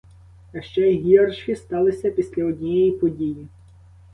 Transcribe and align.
А 0.53 0.61
ще 0.61 0.91
гірші 0.91 1.55
сталися 1.55 2.11
після 2.11 2.45
однієї 2.45 2.91
події. 2.91 3.47